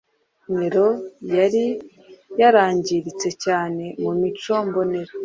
[0.55, 0.87] Nero
[1.37, 1.65] yari
[2.39, 5.11] yarangiritse cyane mu mico mbonera,